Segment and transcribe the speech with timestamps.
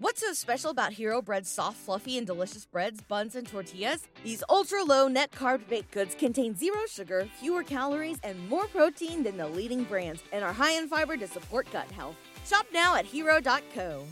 [0.00, 4.08] What's so special about Hero Bread's soft, fluffy, and delicious breads, buns, and tortillas?
[4.24, 9.22] These ultra low net carb baked goods contain zero sugar, fewer calories, and more protein
[9.22, 12.16] than the leading brands, and are high in fiber to support gut health.
[12.46, 14.06] Shop now at hero.co.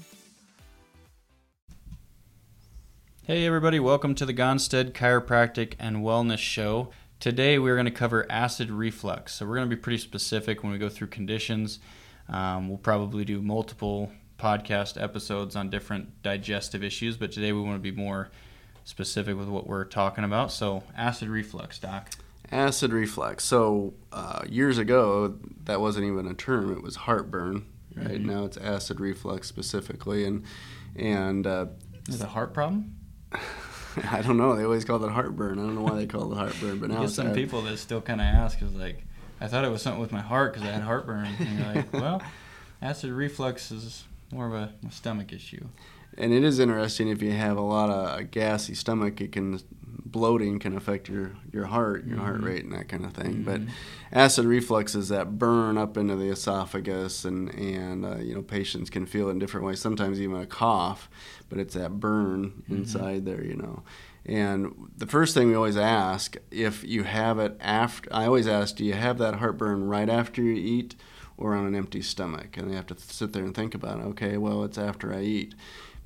[3.22, 6.90] Hey, everybody, welcome to the Gonstead Chiropractic and Wellness Show.
[7.18, 9.36] Today, we're going to cover acid reflux.
[9.36, 11.78] So, we're going to be pretty specific when we go through conditions.
[12.28, 17.76] Um, we'll probably do multiple podcast episodes on different digestive issues, but today we want
[17.76, 18.30] to be more
[18.84, 20.52] specific with what we're talking about.
[20.52, 22.10] So, acid reflux, Doc.
[22.50, 23.44] Acid reflux.
[23.44, 27.66] So, uh, years ago, that wasn't even a term, it was heartburn.
[27.94, 28.30] Right mm-hmm.
[28.30, 30.44] now, it's acid reflux specifically, and
[30.94, 31.66] and uh,
[32.08, 32.96] is it a heart problem?
[34.10, 34.54] I don't know.
[34.54, 35.58] They always call it heartburn.
[35.58, 38.20] I don't know why they call it heartburn, but now some people that still kind
[38.20, 39.04] of ask is like,
[39.40, 41.26] I thought it was something with my heart because I had heartburn.
[41.38, 42.22] And you're like, well,
[42.82, 45.66] acid reflux is more of a, stomach issue.
[46.16, 49.60] And it is interesting if you have a lot of a gassy stomach, it can
[50.10, 52.24] bloating can affect your your heart, your mm-hmm.
[52.24, 53.44] heart rate, and that kind of thing.
[53.44, 53.44] Mm-hmm.
[53.44, 53.60] But
[54.12, 58.90] acid reflux is that burn up into the esophagus, and and uh, you know patients
[58.90, 59.80] can feel it in different ways.
[59.80, 61.08] Sometimes even a cough,
[61.48, 62.76] but it's that burn mm-hmm.
[62.76, 63.82] inside there, you know.
[64.26, 68.76] And the first thing we always ask if you have it after, I always ask,
[68.76, 70.96] do you have that heartburn right after you eat?
[71.38, 72.56] Or on an empty stomach.
[72.56, 74.04] And they have to sit there and think about, it.
[74.06, 75.54] okay, well, it's after I eat.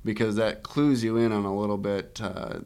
[0.05, 2.19] Because that clues you in on a little bit.
[2.21, 2.59] Uh,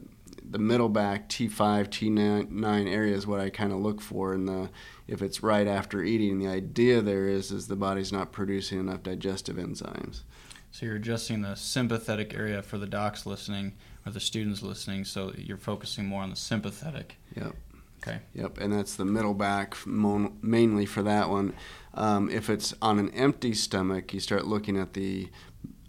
[0.50, 4.32] the middle back T5, T9 area is what I kind of look for.
[4.32, 4.70] And the
[5.06, 9.02] if it's right after eating, the idea there is is the body's not producing enough
[9.02, 10.22] digestive enzymes.
[10.70, 13.74] So you're adjusting the sympathetic area for the docs listening
[14.04, 15.04] or the students listening.
[15.04, 17.16] So you're focusing more on the sympathetic.
[17.36, 17.54] Yep.
[18.02, 18.20] Okay.
[18.34, 21.52] Yep, and that's the middle back mainly for that one.
[21.98, 25.30] Um, if it's on an empty stomach, you start looking at the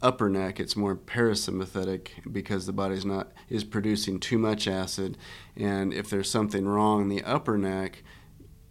[0.01, 0.59] upper neck.
[0.59, 5.19] It's more parasympathetic because the body's not is producing too much acid,
[5.55, 8.01] and if there's something wrong in the upper neck,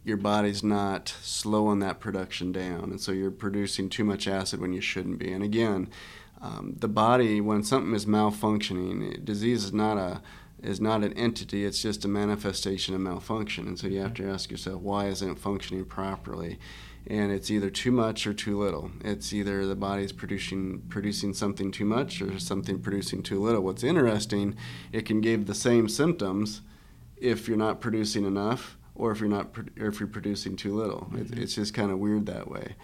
[0.02, 4.72] your body's not slowing that production down, and so you're producing too much acid when
[4.72, 5.30] you shouldn't be.
[5.30, 5.90] And again,
[6.40, 10.22] um, the body when something is malfunctioning, disease is not a
[10.60, 13.68] is not an entity, it's just a manifestation of malfunction.
[13.68, 16.58] And so you have to ask yourself, why isn't it functioning properly?
[17.06, 18.90] And it's either too much or too little.
[19.02, 23.62] It's either the body's producing producing something too much or something producing too little.
[23.62, 24.56] What's interesting,
[24.92, 26.60] it can give the same symptoms
[27.16, 31.08] if you're not producing enough or if you're not or if you're producing too little.
[31.12, 31.32] Mm-hmm.
[31.34, 32.74] It, it's just kind of weird that way.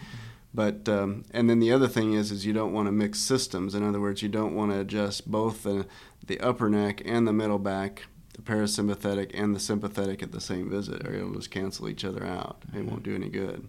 [0.55, 3.75] But um, and then the other thing is is you don't want to mix systems.
[3.75, 5.85] In other words, you don't want to adjust both the
[6.25, 8.03] the upper neck and the middle back,
[8.33, 12.25] the parasympathetic and the sympathetic at the same visit, or it'll just cancel each other
[12.25, 12.63] out.
[12.73, 13.67] It won't do any good.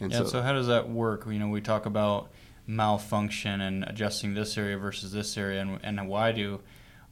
[0.00, 0.18] And yeah.
[0.18, 1.26] So, so how does that work?
[1.26, 2.30] You know, we talk about
[2.66, 6.60] malfunction and adjusting this area versus this area, and and why do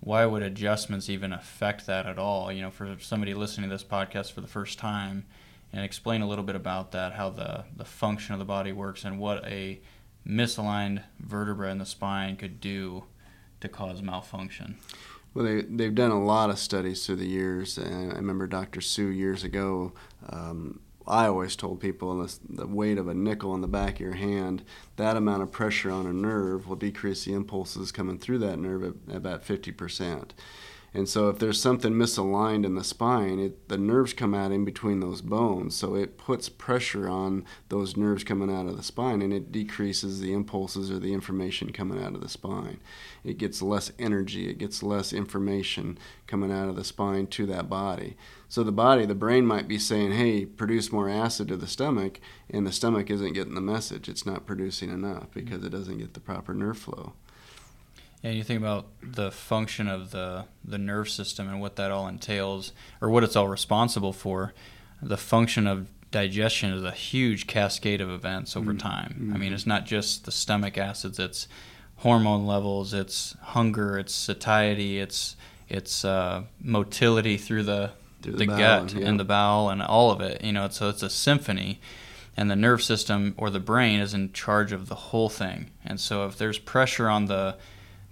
[0.01, 2.51] why would adjustments even affect that at all?
[2.51, 5.27] You know, for somebody listening to this podcast for the first time
[5.73, 9.05] and explain a little bit about that, how the, the function of the body works,
[9.05, 9.81] and what a
[10.27, 13.05] misaligned vertebra in the spine could do
[13.61, 14.79] to cause malfunction.
[15.33, 18.81] Well, they, they've done a lot of studies through the years, and I remember Dr.
[18.81, 19.93] Sue years ago.
[20.29, 24.01] Um, I always told people the, the weight of a nickel in the back of
[24.01, 24.63] your hand,
[24.97, 28.85] that amount of pressure on a nerve will decrease the impulses coming through that nerve
[28.85, 30.31] at, at about 50%.
[30.93, 34.65] And so if there's something misaligned in the spine, it, the nerves come out in
[34.65, 35.77] between those bones.
[35.77, 40.21] So it puts pressure on those nerves coming out of the spine and it decreases
[40.21, 42.81] the impulses or the information coming out of the spine.
[43.23, 47.69] It gets less energy, it gets less information coming out of the spine to that
[47.69, 48.17] body.
[48.49, 52.19] So the body, the brain might be saying, hey, produce more acid to the stomach,
[52.49, 54.09] and the stomach isn't getting the message.
[54.09, 57.13] It's not producing enough because it doesn't get the proper nerve flow.
[58.23, 62.07] And you think about the function of the the nerve system and what that all
[62.07, 64.53] entails, or what it's all responsible for.
[65.01, 68.79] The function of digestion is a huge cascade of events over mm-hmm.
[68.79, 69.15] time.
[69.15, 69.35] Mm-hmm.
[69.35, 71.49] I mean, it's not just the stomach acids; it's
[71.97, 75.37] hormone levels, it's hunger, it's satiety, it's
[75.69, 79.07] it's uh, motility through the through the, the gut yeah.
[79.07, 80.45] and the bowel and all of it.
[80.45, 81.81] You know, so it's a symphony.
[82.37, 85.71] and the nerve system or the brain is in charge of the whole thing.
[85.85, 87.57] And so if there's pressure on the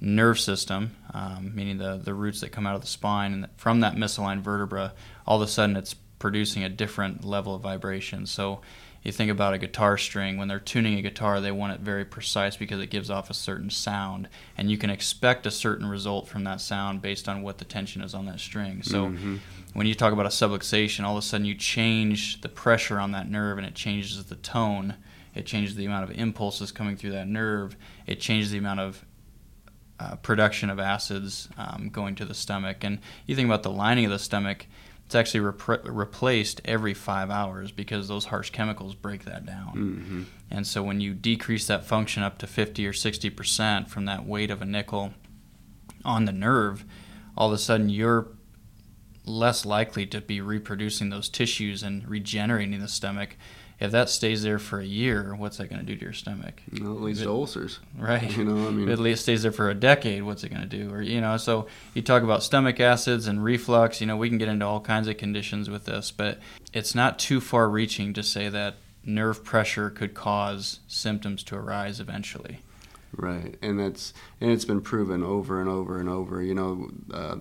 [0.00, 3.80] nerve system, um, meaning the, the roots that come out of the spine and from
[3.80, 4.92] that misaligned vertebra,
[5.26, 8.26] all of a sudden it's producing a different level of vibration.
[8.26, 8.60] So
[9.02, 10.36] you think about a guitar string.
[10.36, 13.34] When they're tuning a guitar they want it very precise because it gives off a
[13.34, 14.28] certain sound.
[14.56, 18.02] And you can expect a certain result from that sound based on what the tension
[18.02, 18.82] is on that string.
[18.82, 19.36] So mm-hmm.
[19.72, 23.12] when you talk about a subluxation all of a sudden you change the pressure on
[23.12, 24.94] that nerve and it changes the tone.
[25.34, 27.76] It changes the amount of impulses coming through that nerve.
[28.06, 29.04] It changes the amount of
[30.00, 34.04] uh, production of acids um, going to the stomach and you think about the lining
[34.04, 34.66] of the stomach
[35.08, 39.72] it's actually rep- replaced every five hours because those harsh chemicals break that down.
[39.74, 40.22] Mm-hmm.
[40.50, 44.26] And so when you decrease that function up to 50 or 60 percent from that
[44.26, 45.14] weight of a nickel
[46.04, 46.84] on the nerve,
[47.38, 48.28] all of a sudden you're
[49.24, 53.38] less likely to be reproducing those tissues and regenerating the stomach
[53.80, 56.62] if that stays there for a year, what's that going to do to your stomach?
[56.80, 58.36] Well, at least it, ulcers, right?
[58.36, 60.68] You know, I mean, if it stays there for a decade, what's it going to
[60.68, 60.92] do?
[60.92, 64.00] Or you know, so you talk about stomach acids and reflux.
[64.00, 66.40] You know, we can get into all kinds of conditions with this, but
[66.72, 72.62] it's not too far-reaching to say that nerve pressure could cause symptoms to arise eventually.
[73.16, 76.42] Right, and that's and it's been proven over and over and over.
[76.42, 76.90] You know.
[77.12, 77.36] Uh,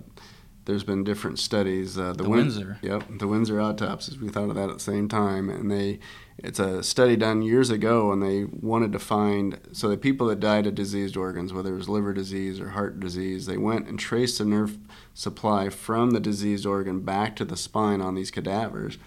[0.68, 1.98] there's been different studies.
[1.98, 2.78] Uh, the, the Win- Windsor.
[2.82, 4.20] Yep, the Windsor autopsies.
[4.20, 6.00] We thought of that at the same time, and they
[6.38, 10.40] it's a study done years ago, and they wanted to find so the people that
[10.40, 13.98] died of diseased organs, whether it was liver disease or heart disease, they went and
[13.98, 14.78] traced the nerve
[15.16, 18.98] supply from the diseased organ back to the spine on these cadavers.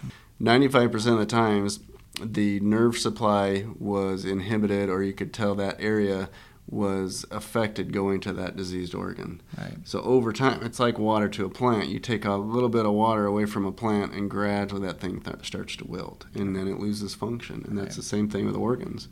[0.41, 1.81] 95% of the times,
[2.21, 6.31] the nerve supply was inhibited, or you could tell that area
[6.71, 9.43] was affected going to that diseased organ.
[9.59, 9.77] Right.
[9.85, 11.89] So over time, it's like water to a plant.
[11.89, 15.21] You take a little bit of water away from a plant, and gradually that thing
[15.21, 17.65] th- starts to wilt, and then it loses function.
[17.67, 17.97] And that's right.
[17.97, 19.09] the same thing with organs.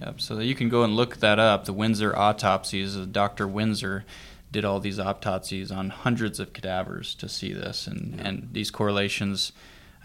[0.00, 0.20] Yep.
[0.20, 1.64] So you can go and look that up.
[1.64, 2.96] The Windsor autopsies.
[2.96, 3.46] Uh, Dr.
[3.46, 4.04] Windsor
[4.50, 8.28] did all these autopsies on hundreds of cadavers to see this, and yeah.
[8.28, 9.52] and these correlations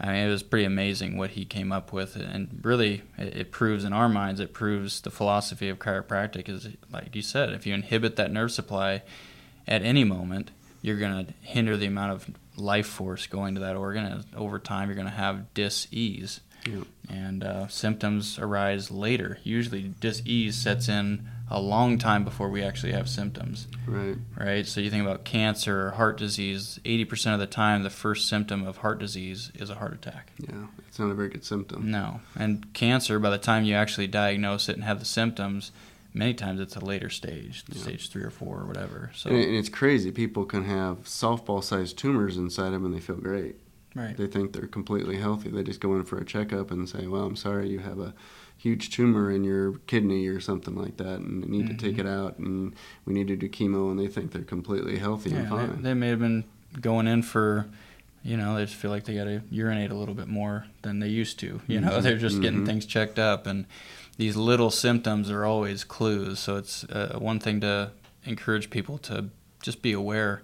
[0.00, 3.52] I mean, it was pretty amazing what he came up with, and really, it, it,
[3.52, 7.66] proves in our minds, it proves the philosophy of chiropractic is, like you said, if
[7.66, 9.02] you inhibit that nerve supply
[9.66, 10.52] at any moment,
[10.82, 14.60] you're going to hinder the amount of life force going to that organ, and over
[14.60, 16.40] time, you're going to have dis-ease.
[16.64, 16.84] Yeah.
[17.08, 19.38] And uh, symptoms arise later.
[19.42, 23.68] Usually, dis-ease sets in a long time before we actually have symptoms.
[23.86, 24.16] Right.
[24.36, 24.66] Right.
[24.66, 26.78] So you think about cancer or heart disease.
[26.84, 30.32] Eighty percent of the time, the first symptom of heart disease is a heart attack.
[30.38, 31.90] Yeah, it's not a very good symptom.
[31.90, 33.18] No, and cancer.
[33.18, 35.72] By the time you actually diagnose it and have the symptoms,
[36.12, 37.82] many times it's a later stage, yeah.
[37.82, 39.10] stage three or four or whatever.
[39.14, 40.10] So and, it's crazy.
[40.10, 43.56] People can have softball-sized tumors inside them and they feel great.
[43.94, 44.16] Right.
[44.16, 45.48] They think they're completely healthy.
[45.48, 48.14] They just go in for a checkup and say, "Well, I'm sorry, you have a
[48.58, 51.76] huge tumor in your kidney or something like that, and need mm-hmm.
[51.76, 52.06] to take mm-hmm.
[52.06, 52.74] it out, and
[53.06, 55.76] we need to do chemo, and they think they're completely healthy yeah, and fine.
[55.76, 56.44] They, they, may have been
[56.80, 57.66] going in for,
[58.22, 60.98] you know, they just feel like they got to urinate a little bit more than
[60.98, 61.60] they used to.
[61.68, 62.00] You know, mm-hmm.
[62.02, 62.66] they're just getting mm-hmm.
[62.66, 63.64] things checked up, and
[64.16, 66.40] these little symptoms are always clues.
[66.40, 67.92] So it's uh, one thing to
[68.24, 69.26] encourage people to
[69.62, 70.42] just be aware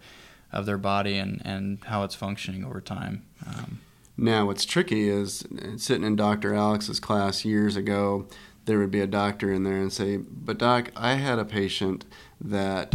[0.53, 3.25] of their body and, and how it's functioning over time.
[3.45, 3.81] Um,
[4.17, 5.45] now, what's tricky is
[5.77, 6.55] sitting in Dr.
[6.55, 8.27] Alex's class years ago,
[8.65, 12.05] there would be a doctor in there and say, But, doc, I had a patient
[12.41, 12.95] that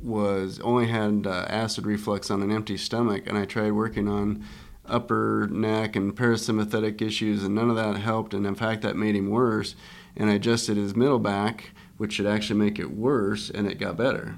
[0.00, 4.44] was only had uh, acid reflux on an empty stomach, and I tried working on
[4.86, 8.32] upper neck and parasympathetic issues, and none of that helped.
[8.32, 9.74] And in fact, that made him worse.
[10.16, 13.98] And I adjusted his middle back, which should actually make it worse, and it got
[13.98, 14.36] better.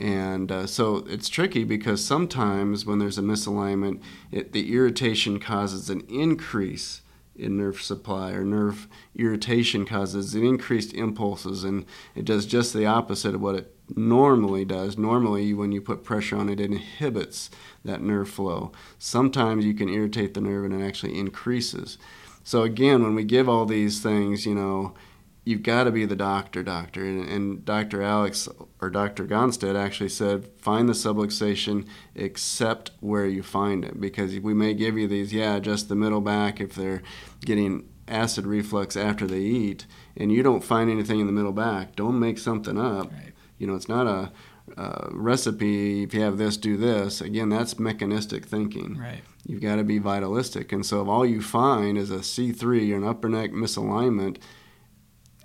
[0.00, 4.00] And uh, so it's tricky because sometimes when there's a misalignment,
[4.32, 7.02] it, the irritation causes an increase
[7.36, 12.84] in nerve supply or nerve irritation causes an increased impulses and it does just the
[12.84, 14.96] opposite of what it normally does.
[14.96, 17.50] Normally, when you put pressure on it, it inhibits
[17.84, 18.72] that nerve flow.
[18.98, 21.98] Sometimes you can irritate the nerve and it actually increases.
[22.42, 24.94] So, again, when we give all these things, you know,
[25.44, 27.04] you've got to be the doctor, doctor.
[27.04, 28.02] And, and, Dr.
[28.02, 28.48] Alex
[28.80, 29.26] or Dr.
[29.26, 34.00] Gonstead actually said, find the subluxation except where you find it.
[34.00, 37.02] Because we may give you these, yeah, just the middle back if they're
[37.44, 41.96] getting acid reflux after they eat, and you don't find anything in the middle back,
[41.96, 43.10] don't make something up.
[43.12, 43.32] Right.
[43.58, 44.32] You know, it's not a,
[44.76, 47.20] a recipe, if you have this, do this.
[47.20, 48.98] Again, that's mechanistic thinking.
[48.98, 49.22] Right.
[49.46, 50.72] You've got to be vitalistic.
[50.72, 54.38] And so if all you find is a C3 or an upper neck misalignment,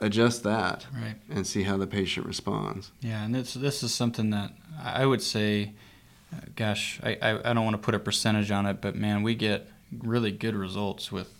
[0.01, 1.15] adjust that right.
[1.29, 2.91] and see how the patient responds.
[3.01, 4.51] Yeah, and this this is something that
[4.83, 5.73] I would say,
[6.33, 9.23] uh, gosh, I, I, I don't want to put a percentage on it, but man,
[9.23, 9.67] we get
[9.99, 11.31] really good results with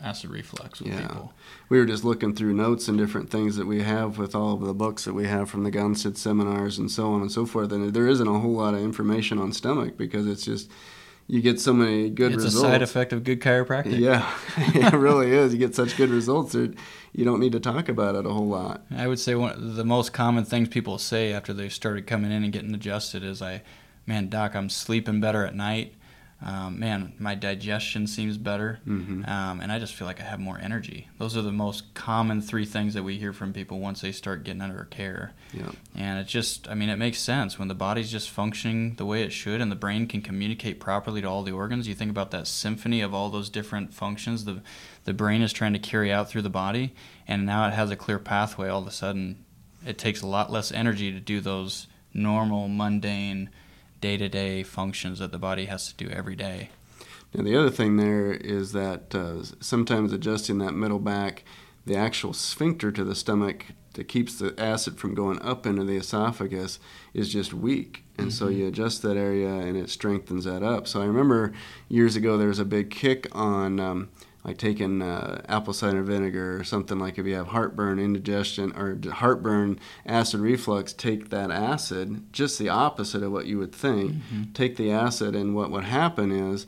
[0.00, 1.06] acid reflux with yeah.
[1.06, 1.32] people.
[1.68, 4.60] We were just looking through notes and different things that we have with all of
[4.60, 7.72] the books that we have from the Gonstead seminars and so on and so forth.
[7.72, 10.70] And there isn't a whole lot of information on stomach because it's just
[11.26, 12.54] you get so many good it's results.
[12.54, 13.98] It's a side effect of good chiropractic.
[13.98, 15.52] Yeah, it really is.
[15.52, 16.74] You get such good results that
[17.12, 18.84] you don't need to talk about it a whole lot.
[18.94, 22.30] I would say one of the most common things people say after they started coming
[22.30, 23.62] in and getting adjusted is, "I,
[24.06, 25.94] man, doc, I'm sleeping better at night
[26.44, 29.24] um, man, my digestion seems better, mm-hmm.
[29.24, 31.08] um, and I just feel like I have more energy.
[31.18, 34.44] Those are the most common three things that we hear from people once they start
[34.44, 35.32] getting under care.
[35.54, 35.70] Yeah.
[35.96, 39.22] And it just, I mean, it makes sense when the body's just functioning the way
[39.22, 41.88] it should, and the brain can communicate properly to all the organs.
[41.88, 44.60] You think about that symphony of all those different functions the
[45.04, 46.94] the brain is trying to carry out through the body,
[47.26, 48.68] and now it has a clear pathway.
[48.68, 49.44] All of a sudden,
[49.86, 53.48] it takes a lot less energy to do those normal, mundane
[54.04, 56.68] day to day functions that the body has to do every day.
[57.32, 61.42] Now, the other thing there is that uh, sometimes adjusting that middle back,
[61.86, 65.96] the actual sphincter to the stomach that keeps the acid from going up into the
[65.96, 66.78] esophagus
[67.14, 68.04] is just weak.
[68.18, 68.44] And mm-hmm.
[68.44, 70.86] so you adjust that area and it strengthens that up.
[70.86, 71.54] So I remember
[71.88, 74.10] years ago there was a big kick on um,
[74.44, 78.98] like taking uh, apple cider vinegar or something like if you have heartburn, indigestion, or
[79.10, 84.12] heartburn, acid reflux, take that acid, just the opposite of what you would think.
[84.12, 84.52] Mm-hmm.
[84.52, 86.66] Take the acid, and what would happen is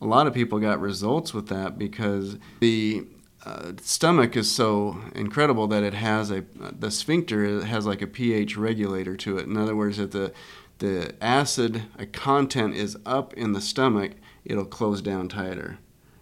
[0.00, 3.06] a lot of people got results with that because the
[3.44, 6.44] uh, stomach is so incredible that it has a
[6.78, 9.46] the sphincter has like a pH regulator to it.
[9.46, 10.32] In other words, if the
[10.78, 14.12] the acid content is up in the stomach,
[14.44, 15.78] it'll close down tighter.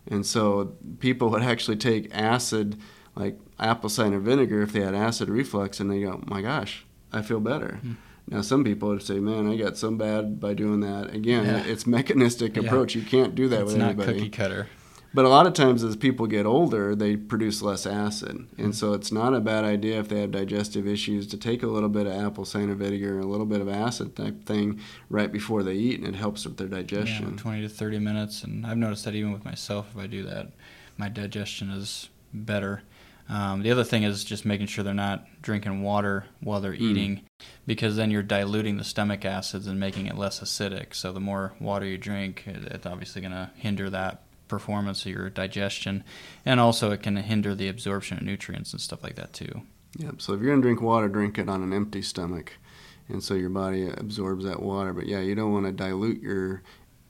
[0.06, 2.76] And so people would actually take acid,
[3.14, 7.22] like apple cider vinegar, if they had acid reflux, and they go, "My gosh, I
[7.22, 7.96] feel better." Mm.
[8.28, 11.64] Now, some people would say, "Man, I got so bad by doing that." Again, yeah.
[11.64, 12.62] it's mechanistic yeah.
[12.62, 12.94] approach.
[12.94, 14.14] You can't do that it's with not anybody.
[14.14, 14.68] cookie cutter.
[15.12, 18.92] But a lot of times, as people get older, they produce less acid, and so
[18.92, 22.06] it's not a bad idea if they have digestive issues to take a little bit
[22.06, 25.98] of apple cider vinegar, a little bit of acid type thing right before they eat,
[25.98, 27.32] and it helps with their digestion.
[27.32, 30.22] Yeah, 20 to 30 minutes, and I've noticed that even with myself, if I do
[30.24, 30.52] that,
[30.96, 32.82] my digestion is better.
[33.28, 36.80] Um, the other thing is just making sure they're not drinking water while they're mm.
[36.82, 37.22] eating,
[37.66, 40.94] because then you're diluting the stomach acids and making it less acidic.
[40.94, 45.30] So the more water you drink, it's obviously going to hinder that performance of your
[45.30, 46.04] digestion,
[46.44, 49.62] and also it can hinder the absorption of nutrients and stuff like that too.
[49.96, 50.20] Yep.
[50.20, 52.52] So if you're gonna drink water, drink it on an empty stomach,
[53.08, 54.92] and so your body absorbs that water.
[54.92, 56.62] But yeah, you don't want to dilute your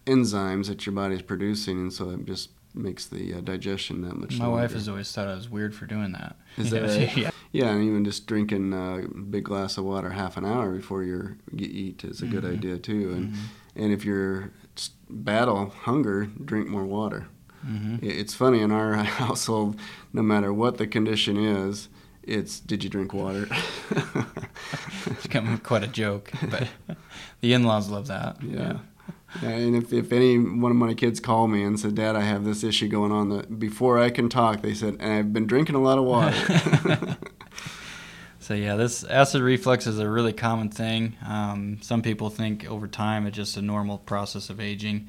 [0.07, 4.39] enzymes that your body's producing, and so it just makes the uh, digestion that much.
[4.39, 4.63] My longer.
[4.63, 6.37] wife has always thought I was weird for doing that.
[6.57, 7.17] Is that right?
[7.17, 7.31] yeah.
[7.53, 11.37] Yeah, and even just drinking a big glass of water half an hour before you
[11.59, 12.35] eat is a mm-hmm.
[12.35, 13.13] good idea too.
[13.13, 13.83] And mm-hmm.
[13.83, 14.53] and if you're
[14.89, 17.27] battle hunger, drink more water.
[17.67, 17.97] Mm-hmm.
[18.03, 19.79] It's funny in our household,
[20.13, 21.89] no matter what the condition is,
[22.23, 23.47] it's did you drink water?
[25.07, 26.69] it's become quite a joke, but
[27.41, 28.43] the in-laws love that.
[28.43, 28.79] Yeah.
[29.43, 29.49] yeah.
[29.49, 32.45] And if, if any one of my kids call me and said, "Dad, I have
[32.45, 35.77] this issue going on," that before I can talk, they said, "And I've been drinking
[35.77, 37.17] a lot of water."
[38.51, 41.17] So yeah, this acid reflux is a really common thing.
[41.25, 45.07] Um, some people think over time it's just a normal process of aging,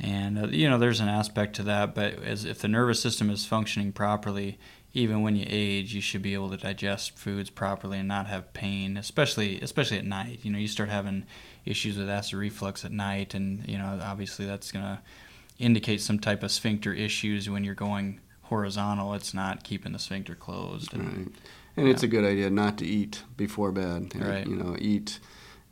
[0.00, 1.94] and uh, you know there's an aspect to that.
[1.94, 4.58] But as if the nervous system is functioning properly,
[4.94, 8.52] even when you age, you should be able to digest foods properly and not have
[8.52, 10.40] pain, especially especially at night.
[10.42, 11.24] You know, you start having
[11.64, 15.00] issues with acid reflux at night, and you know obviously that's gonna
[15.56, 19.14] indicate some type of sphincter issues when you're going horizontal.
[19.14, 20.92] It's not keeping the sphincter closed.
[20.94, 21.36] And, right
[21.76, 21.92] and yeah.
[21.92, 24.12] it's a good idea not to eat before bed.
[24.14, 24.46] Right.
[24.46, 25.18] You know, eat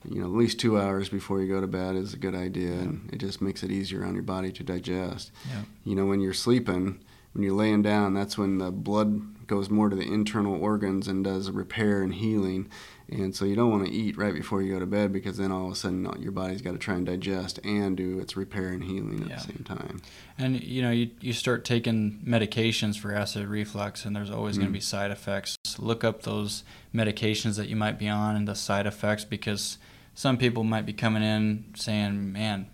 [0.04, 2.70] you know at least two hours before you go to bed is a good idea,
[2.70, 2.80] yeah.
[2.80, 5.30] and it just makes it easier on your body to digest.
[5.48, 5.62] Yeah.
[5.84, 7.00] You know, when you're sleeping,
[7.32, 11.24] when you're laying down, that's when the blood goes more to the internal organs and
[11.24, 12.70] does repair and healing.
[13.08, 15.50] And so you don't want to eat right before you go to bed because then
[15.50, 18.36] all of a sudden uh, your body's got to try and digest and do its
[18.36, 19.34] repair and healing at yeah.
[19.34, 20.00] the same time.
[20.38, 24.60] And you know, you, you start taking medications for acid reflux and there's always mm.
[24.60, 25.56] going to be side effects.
[25.76, 26.62] Look up those
[26.94, 29.78] medications that you might be on and the side effects because
[30.14, 32.68] some people might be coming in saying, "Man,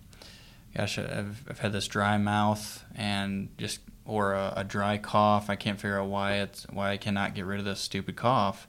[0.77, 5.51] gosh, I've, I've had this dry mouth and just or a, a dry cough.
[5.51, 8.69] I can't figure out why it's why I cannot get rid of this stupid cough."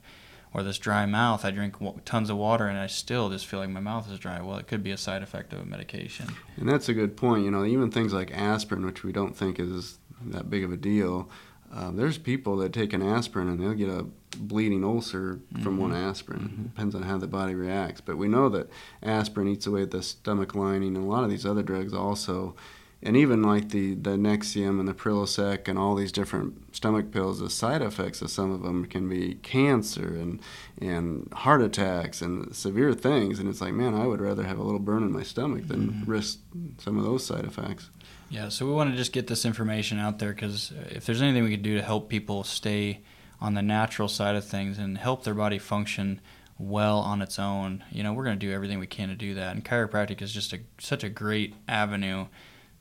[0.54, 1.44] or this dry mouth.
[1.44, 4.40] I drink tons of water and I still just feel like my mouth is dry.
[4.40, 6.26] Well, it could be a side effect of a medication.
[6.56, 7.44] And that's a good point.
[7.44, 10.76] You know, even things like aspirin, which we don't think is that big of a
[10.76, 11.28] deal.
[11.72, 14.06] Uh, there's people that take an aspirin and they'll get a
[14.38, 15.82] bleeding ulcer from mm-hmm.
[15.82, 16.40] one aspirin.
[16.40, 16.62] Mm-hmm.
[16.64, 18.00] Depends on how the body reacts.
[18.00, 18.70] But we know that
[19.02, 22.56] aspirin eats away at the stomach lining, and a lot of these other drugs also
[23.02, 27.38] and even like the the Nexium and the Prilosec and all these different stomach pills,
[27.38, 30.40] the side effects of some of them can be cancer and
[30.80, 33.38] and heart attacks and severe things.
[33.38, 35.88] And it's like, man, I would rather have a little burn in my stomach than
[35.88, 36.10] mm-hmm.
[36.10, 36.40] risk
[36.78, 37.90] some of those side effects.
[38.30, 41.44] Yeah, so we want to just get this information out there because if there's anything
[41.44, 43.00] we could do to help people stay
[43.40, 46.20] on the natural side of things and help their body function
[46.58, 49.34] well on its own, you know, we're going to do everything we can to do
[49.34, 49.54] that.
[49.54, 52.26] And chiropractic is just a, such a great avenue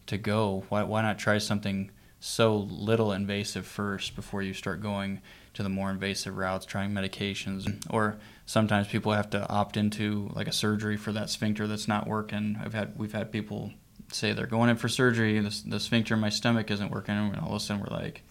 [0.07, 0.65] to go.
[0.69, 5.21] Why, why not try something so little invasive first before you start going
[5.53, 7.85] to the more invasive routes, trying medications?
[7.89, 12.07] Or sometimes people have to opt into like a surgery for that sphincter that's not
[12.07, 12.57] working.
[12.63, 13.71] I've had we've had people
[14.11, 17.37] say they're going in for surgery, the, the sphincter in my stomach isn't working, and
[17.39, 18.23] all of a sudden we're like,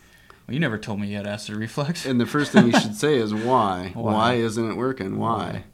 [0.46, 2.06] well, you never told me you had acid reflux.
[2.06, 3.90] And the first thing you should say is why?
[3.94, 4.12] why?
[4.12, 5.18] Why isn't it working?
[5.18, 5.64] Why?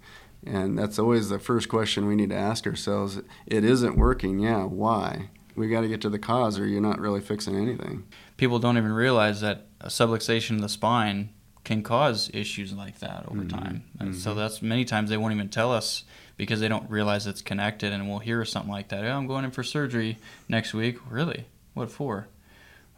[0.44, 3.21] And that's always the first question we need to ask ourselves.
[3.47, 5.30] It isn't working, yeah, why?
[5.56, 8.04] We got to get to the cause or you're not really fixing anything.
[8.37, 11.30] People don't even realize that a subluxation of the spine
[11.64, 13.56] can cause issues like that over mm-hmm.
[13.56, 13.85] time.
[14.00, 14.18] And mm-hmm.
[14.18, 16.04] so that's many times they won't even tell us
[16.37, 19.04] because they don't realize it's connected and we'll hear something like that.
[19.04, 20.18] Oh, I'm going in for surgery
[20.49, 20.99] next week.
[21.09, 21.47] Really?
[21.75, 22.28] What for?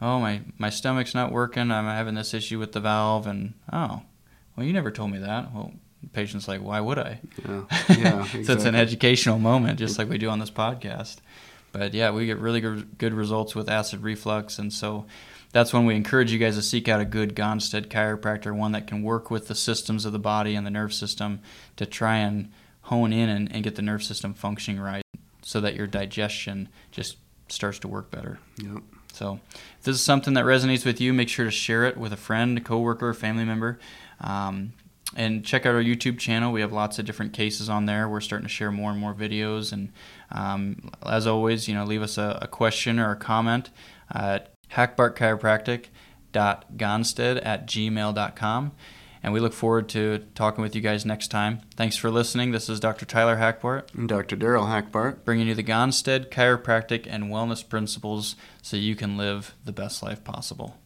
[0.01, 1.71] Oh, my, my stomach's not working.
[1.71, 3.27] I'm having this issue with the valve.
[3.27, 4.03] And oh,
[4.57, 5.53] well, you never told me that.
[5.53, 7.21] Well, the patient's like, why would I?
[7.47, 8.45] Yeah, yeah exactly.
[8.45, 11.17] so it's an educational moment, just like we do on this podcast.
[11.75, 15.07] But yeah, we get really good results with acid reflux, and so
[15.51, 18.87] that's when we encourage you guys to seek out a good Gonstead chiropractor, one that
[18.87, 21.41] can work with the systems of the body and the nerve system
[21.77, 22.53] to try and
[22.83, 25.03] hone in and, and get the nerve system functioning right,
[25.43, 27.17] so that your digestion just
[27.49, 28.39] starts to work better.
[28.59, 28.83] Yep.
[29.13, 32.13] So, if this is something that resonates with you, make sure to share it with
[32.13, 33.81] a friend, a coworker, a family member.
[34.21, 34.75] Um,
[35.17, 36.53] and check out our YouTube channel.
[36.53, 38.09] We have lots of different cases on there.
[38.09, 39.73] We're starting to share more and more videos.
[39.73, 39.93] And
[40.31, 43.71] um, as always, you know, leave us a, a question or a comment
[44.11, 48.73] at hackbartchiropractic.gonstead at gmail.com.
[49.23, 51.61] And we look forward to talking with you guys next time.
[51.77, 52.51] Thanks for listening.
[52.51, 53.07] This is Dr.
[53.07, 53.95] Tyler Hackbart.
[53.95, 54.37] And Dr.
[54.37, 55.25] Daryl Hackbart.
[55.25, 60.23] Bringing you the Gonstead chiropractic and wellness principles so you can live the best life
[60.25, 60.77] possible.